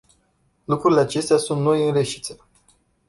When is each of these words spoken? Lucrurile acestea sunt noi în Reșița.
Lucrurile 0.65 0.99
acestea 0.99 1.37
sunt 1.37 1.61
noi 1.61 1.87
în 1.87 1.93
Reșița. 1.93 2.35